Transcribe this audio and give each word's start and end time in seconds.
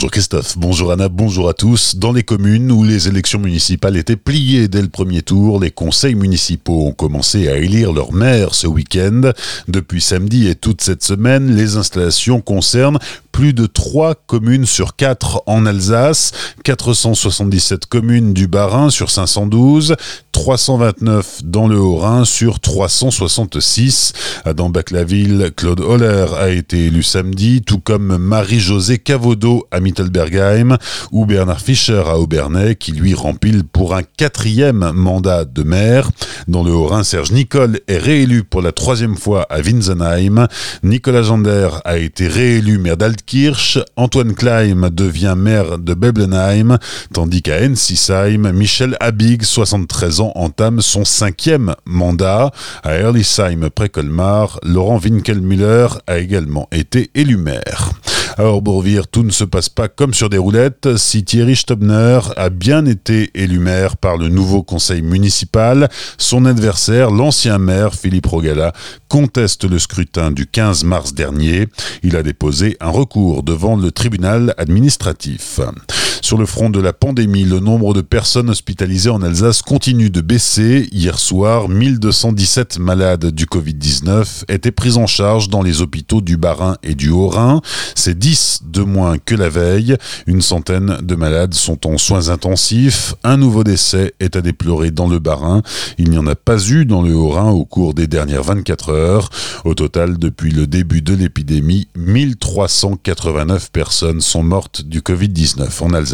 Bonjour 0.00 0.12
Christophe, 0.12 0.56
bonjour 0.56 0.92
Anna, 0.92 1.10
bonjour 1.10 1.50
à 1.50 1.52
tous. 1.52 1.96
Dans 1.96 2.10
les 2.10 2.22
communes 2.22 2.72
où 2.72 2.84
les 2.84 3.06
élections 3.06 3.38
municipales 3.38 3.98
étaient 3.98 4.16
pliées 4.16 4.66
dès 4.66 4.80
le 4.80 4.88
premier 4.88 5.20
tour, 5.20 5.60
les 5.60 5.70
conseils 5.70 6.14
municipaux 6.14 6.86
ont 6.86 6.92
commencé 6.92 7.48
à 7.48 7.58
élire 7.58 7.92
leur 7.92 8.14
maire 8.14 8.54
ce 8.54 8.66
week-end. 8.66 9.32
Depuis 9.68 10.00
samedi 10.00 10.48
et 10.48 10.54
toute 10.54 10.80
cette 10.80 11.04
semaine, 11.04 11.54
les 11.54 11.76
installations 11.76 12.40
concernent 12.40 12.98
plus 13.40 13.54
de 13.54 13.64
3 13.64 14.16
communes 14.26 14.66
sur 14.66 14.96
4 14.96 15.44
en 15.46 15.64
Alsace, 15.64 16.32
477 16.62 17.86
communes 17.86 18.34
du 18.34 18.48
Bas-Rhin 18.48 18.90
sur 18.90 19.10
512, 19.10 19.96
329 20.32 21.40
dans 21.44 21.66
le 21.66 21.80
Haut-Rhin 21.80 22.26
sur 22.26 22.60
366. 22.60 24.12
Dans 24.54 24.68
Bac-la-Ville, 24.68 25.52
Claude 25.56 25.80
Holler 25.80 26.26
a 26.38 26.50
été 26.50 26.84
élu 26.86 27.02
samedi, 27.02 27.62
tout 27.62 27.80
comme 27.80 28.18
Marie-Josée 28.18 28.98
Cavodo 28.98 29.66
à 29.70 29.80
Mittelbergheim 29.80 30.76
ou 31.10 31.24
Bernard 31.24 31.62
Fischer 31.62 32.02
à 32.06 32.18
Aubernais 32.18 32.74
qui 32.74 32.92
lui 32.92 33.14
rempile 33.14 33.64
pour 33.64 33.94
un 33.94 34.02
quatrième 34.02 34.92
mandat 34.92 35.46
de 35.46 35.62
maire. 35.62 36.10
Dans 36.46 36.62
le 36.62 36.72
Haut-Rhin, 36.72 37.04
Serge 37.04 37.32
Nicole 37.32 37.80
est 37.88 37.98
réélu 37.98 38.44
pour 38.44 38.60
la 38.60 38.72
troisième 38.72 39.16
fois 39.16 39.46
à 39.48 39.60
Winsenheim. 39.60 40.46
Nicolas 40.82 41.22
Jander 41.22 41.70
a 41.86 41.96
été 41.96 42.28
réélu 42.28 42.76
maire 42.76 42.98
d'Altkirch. 43.30 43.78
Antoine 43.96 44.34
Kleim 44.34 44.90
devient 44.90 45.34
maire 45.36 45.78
de 45.78 45.94
Beblenheim, 45.94 46.78
tandis 47.12 47.42
qu'à 47.42 47.62
Ensisheim, 47.62 48.52
Michel 48.52 48.96
Habig, 49.00 49.42
73 49.42 50.20
ans, 50.20 50.32
entame 50.34 50.80
son 50.80 51.04
cinquième 51.04 51.74
mandat. 51.84 52.50
À 52.82 52.94
Erlisheim, 52.94 53.70
près 53.70 53.88
Colmar, 53.88 54.58
Laurent 54.62 54.98
Winkelmüller 54.98 55.88
a 56.06 56.18
également 56.18 56.68
été 56.72 57.10
élu 57.14 57.36
maire. 57.36 57.90
À 58.40 58.44
Orbourvire, 58.44 59.06
tout 59.06 59.22
ne 59.22 59.30
se 59.30 59.44
passe 59.44 59.68
pas 59.68 59.88
comme 59.88 60.14
sur 60.14 60.30
des 60.30 60.38
roulettes. 60.38 60.96
Si 60.96 61.24
Thierry 61.24 61.56
Stobner 61.56 62.20
a 62.38 62.48
bien 62.48 62.86
été 62.86 63.30
élu 63.34 63.58
maire 63.58 63.98
par 63.98 64.16
le 64.16 64.30
nouveau 64.30 64.62
conseil 64.62 65.02
municipal, 65.02 65.90
son 66.16 66.46
adversaire, 66.46 67.10
l'ancien 67.10 67.58
maire 67.58 67.94
Philippe 67.94 68.24
Rogala, 68.24 68.72
conteste 69.08 69.64
le 69.64 69.78
scrutin 69.78 70.30
du 70.30 70.46
15 70.46 70.84
mars 70.84 71.12
dernier. 71.12 71.68
Il 72.02 72.16
a 72.16 72.22
déposé 72.22 72.78
un 72.80 72.88
recours 72.88 73.42
devant 73.42 73.76
le 73.76 73.90
tribunal 73.92 74.54
administratif. 74.56 75.60
Sur 76.22 76.36
le 76.36 76.46
front 76.46 76.70
de 76.70 76.80
la 76.80 76.92
pandémie, 76.92 77.44
le 77.44 77.60
nombre 77.60 77.94
de 77.94 78.02
personnes 78.02 78.50
hospitalisées 78.50 79.10
en 79.10 79.22
Alsace 79.22 79.62
continue 79.62 80.10
de 80.10 80.20
baisser. 80.20 80.88
Hier 80.92 81.18
soir, 81.18 81.68
1217 81.68 82.78
malades 82.78 83.26
du 83.26 83.46
Covid-19 83.46 84.44
étaient 84.48 84.70
pris 84.70 84.96
en 84.96 85.06
charge 85.06 85.48
dans 85.48 85.62
les 85.62 85.80
hôpitaux 85.80 86.20
du 86.20 86.36
Bas-Rhin 86.36 86.76
et 86.82 86.94
du 86.94 87.10
Haut-Rhin. 87.10 87.62
C'est 87.94 88.18
10 88.18 88.60
de 88.66 88.82
moins 88.82 89.16
que 89.18 89.34
la 89.34 89.48
veille. 89.48 89.96
Une 90.26 90.42
centaine 90.42 90.98
de 91.02 91.14
malades 91.14 91.54
sont 91.54 91.86
en 91.86 91.96
soins 91.96 92.28
intensifs. 92.28 93.14
Un 93.24 93.38
nouveau 93.38 93.64
décès 93.64 94.14
est 94.20 94.36
à 94.36 94.42
déplorer 94.42 94.90
dans 94.90 95.08
le 95.08 95.18
Bas-Rhin. 95.20 95.62
Il 95.98 96.10
n'y 96.10 96.18
en 96.18 96.26
a 96.26 96.36
pas 96.36 96.62
eu 96.68 96.84
dans 96.84 97.02
le 97.02 97.14
Haut-Rhin 97.14 97.50
au 97.50 97.64
cours 97.64 97.94
des 97.94 98.06
dernières 98.06 98.44
24 98.44 98.90
heures. 98.90 99.30
Au 99.64 99.74
total, 99.74 100.18
depuis 100.18 100.50
le 100.50 100.66
début 100.66 101.00
de 101.00 101.14
l'épidémie, 101.14 101.88
1389 101.96 103.70
personnes 103.72 104.20
sont 104.20 104.42
mortes 104.42 104.82
du 104.82 105.00
Covid-19 105.00 105.82
en 105.82 105.94
Alsace. 105.94 106.09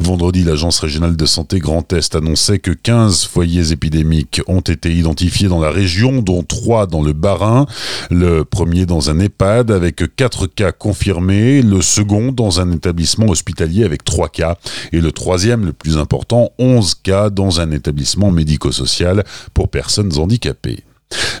Vendredi, 0.00 0.42
l'Agence 0.44 0.80
régionale 0.80 1.16
de 1.16 1.26
santé 1.26 1.58
Grand 1.58 1.92
Est 1.92 2.14
annonçait 2.14 2.58
que 2.58 2.70
15 2.70 3.24
foyers 3.26 3.72
épidémiques 3.72 4.40
ont 4.46 4.60
été 4.60 4.92
identifiés 4.92 5.48
dans 5.48 5.60
la 5.60 5.70
région, 5.70 6.20
dont 6.20 6.42
3 6.42 6.86
dans 6.86 7.02
le 7.02 7.12
Bas-Rhin. 7.12 7.66
Le 8.10 8.44
premier 8.44 8.86
dans 8.86 9.10
un 9.10 9.18
EHPAD 9.18 9.70
avec 9.70 10.02
4 10.16 10.46
cas 10.46 10.72
confirmés, 10.72 11.62
le 11.62 11.80
second 11.82 12.32
dans 12.32 12.60
un 12.60 12.72
établissement 12.72 13.26
hospitalier 13.26 13.84
avec 13.84 14.04
3 14.04 14.28
cas, 14.28 14.56
et 14.92 15.00
le 15.00 15.12
troisième, 15.12 15.64
le 15.64 15.72
plus 15.72 15.98
important, 15.98 16.50
11 16.58 16.94
cas 16.96 17.30
dans 17.30 17.60
un 17.60 17.70
établissement 17.70 18.30
médico-social 18.30 19.24
pour 19.52 19.68
personnes 19.68 20.16
handicapées. 20.18 20.83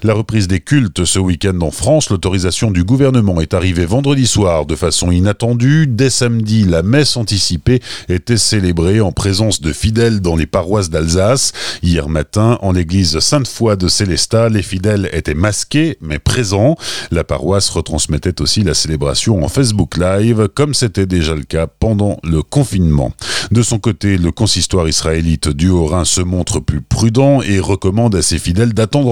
La 0.04 0.12
reprise 0.12 0.48
des 0.48 0.60
cultes 0.60 1.06
ce 1.06 1.18
week-end 1.18 1.58
en 1.62 1.70
France, 1.70 2.10
l'autorisation 2.10 2.70
du 2.70 2.84
gouvernement 2.84 3.40
est 3.40 3.54
arrivée 3.54 3.86
vendredi 3.86 4.26
soir 4.26 4.66
de 4.66 4.76
façon 4.76 5.10
inattendue. 5.10 5.86
Dès 5.86 6.10
samedi, 6.10 6.64
la 6.64 6.82
messe 6.82 7.16
anticipée 7.16 7.80
était 8.10 8.36
célébrée 8.36 9.00
en 9.00 9.12
présence 9.12 9.62
de 9.62 9.72
fidèles 9.72 10.20
dans 10.20 10.36
les 10.36 10.44
paroisses 10.44 10.90
d'Alsace. 10.90 11.52
Hier 11.82 12.10
matin, 12.10 12.58
en 12.60 12.72
l'église 12.72 13.18
Sainte-Foy 13.18 13.76
de 13.76 13.88
Célestat, 13.88 14.50
les 14.50 14.62
fidèles 14.62 15.08
étaient 15.14 15.32
masqués 15.32 15.96
mais 16.02 16.18
présents. 16.18 16.76
La 17.10 17.24
paroisse 17.24 17.70
retransmettait 17.70 18.42
aussi 18.42 18.62
la 18.62 18.74
célébration 18.74 19.42
en 19.42 19.48
Facebook 19.48 19.96
Live, 19.96 20.48
comme 20.54 20.74
c'était 20.74 21.06
déjà 21.06 21.34
le 21.34 21.44
cas 21.44 21.66
pendant 21.66 22.18
le 22.22 22.42
confinement. 22.42 23.14
De 23.50 23.62
son 23.62 23.78
côté, 23.78 24.18
le 24.18 24.32
consistoire 24.32 24.86
israélite 24.86 25.48
du 25.48 25.70
Haut-Rhin 25.70 26.04
se 26.04 26.20
montre 26.20 26.60
plus 26.60 26.82
prudent 26.82 27.40
et 27.40 27.58
recommande 27.58 28.14
à 28.16 28.22
ses 28.22 28.38
fidèles 28.38 28.74
d'attendre 28.74 29.08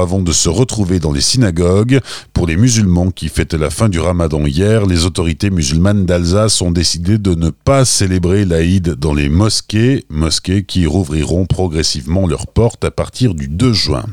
avant 0.00 0.20
de 0.20 0.32
se 0.32 0.48
retrouver 0.48 0.98
dans 0.98 1.12
les 1.12 1.20
synagogues. 1.20 2.00
Pour 2.32 2.46
les 2.46 2.56
musulmans 2.56 3.10
qui 3.10 3.28
fêtaient 3.28 3.58
la 3.58 3.70
fin 3.70 3.88
du 3.88 4.00
ramadan 4.00 4.44
hier, 4.46 4.86
les 4.86 5.04
autorités 5.04 5.50
musulmanes 5.50 6.06
d'Alsace 6.06 6.60
ont 6.62 6.70
décidé 6.70 7.18
de 7.18 7.34
ne 7.34 7.50
pas 7.50 7.84
célébrer 7.84 8.44
l'Aïd 8.44 8.94
dans 8.94 9.14
les 9.14 9.28
mosquées, 9.28 10.04
mosquées 10.08 10.64
qui 10.64 10.86
rouvriront 10.86 11.46
progressivement 11.46 12.26
leurs 12.26 12.46
portes 12.46 12.84
à 12.84 12.90
partir 12.90 13.34
du 13.34 13.48
2 13.48 13.72
juin. 13.72 14.04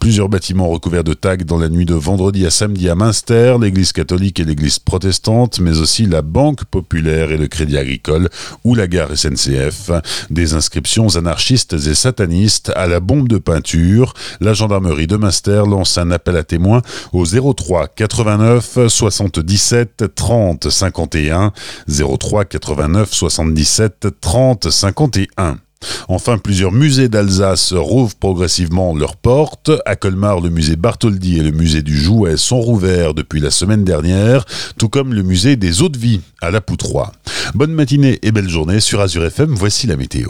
Plusieurs 0.00 0.28
bâtiments 0.28 0.68
recouverts 0.68 1.04
de 1.04 1.12
tags 1.12 1.36
dans 1.36 1.58
la 1.58 1.68
nuit 1.68 1.84
de 1.84 1.94
vendredi 1.94 2.46
à 2.46 2.50
samedi 2.50 2.88
à 2.88 2.94
Münster, 2.94 3.56
l'église 3.60 3.92
catholique 3.92 4.38
et 4.38 4.44
l'église 4.44 4.78
protestante, 4.78 5.58
mais 5.58 5.78
aussi 5.78 6.06
la 6.06 6.22
Banque 6.22 6.64
populaire 6.64 7.32
et 7.32 7.36
le 7.36 7.48
Crédit 7.48 7.76
agricole 7.76 8.28
ou 8.64 8.74
la 8.74 8.86
gare 8.86 9.16
SNCF. 9.16 9.90
Des 10.30 10.54
inscriptions 10.54 11.16
anarchistes 11.16 11.74
et 11.74 11.94
satanistes 11.94 12.72
à 12.76 12.86
la 12.86 13.00
bombe 13.00 13.28
de 13.28 13.38
peinture. 13.38 14.14
La 14.40 14.54
gendarmerie 14.54 15.08
de 15.08 15.16
Münster 15.16 15.64
lance 15.66 15.98
un 15.98 16.10
appel 16.12 16.36
à 16.36 16.44
témoins 16.44 16.82
au 17.12 17.24
03 17.26 17.88
89 17.88 18.86
77 18.88 20.14
30 20.14 20.70
51 20.70 21.52
03 21.88 22.44
89 22.44 23.12
77 23.12 24.06
30 24.20 24.70
51. 24.70 25.58
Enfin, 26.08 26.38
plusieurs 26.38 26.72
musées 26.72 27.08
d'Alsace 27.08 27.72
rouvrent 27.72 28.16
progressivement 28.16 28.94
leurs 28.94 29.16
portes. 29.16 29.70
À 29.84 29.94
Colmar, 29.94 30.40
le 30.40 30.50
musée 30.50 30.76
Bartholdi 30.76 31.38
et 31.38 31.42
le 31.42 31.50
musée 31.50 31.82
du 31.82 31.96
Jouet 31.96 32.36
sont 32.36 32.60
rouverts 32.60 33.14
depuis 33.14 33.40
la 33.40 33.50
semaine 33.50 33.84
dernière, 33.84 34.44
tout 34.78 34.88
comme 34.88 35.14
le 35.14 35.22
musée 35.22 35.56
des 35.56 35.82
eaux 35.82 35.88
de 35.88 35.98
vie 35.98 36.20
à 36.40 36.50
la 36.50 36.60
Poutroie. 36.60 37.12
Bonne 37.54 37.72
matinée 37.72 38.18
et 38.22 38.32
belle 38.32 38.48
journée 38.48 38.80
sur 38.80 39.00
Azure 39.00 39.24
FM, 39.24 39.54
voici 39.54 39.86
la 39.86 39.96
météo. 39.96 40.28